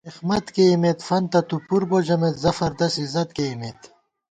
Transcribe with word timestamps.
اېخمت 0.09 0.45
کېئیمېت، 0.55 0.99
فنتہ 1.07 1.39
تُو 1.47 1.57
پُر 1.67 1.81
بو 1.89 1.97
ژمېت، 2.05 2.35
زفردس 2.43 2.93
عزت 3.03 3.29
کېئیمېت 3.35 3.79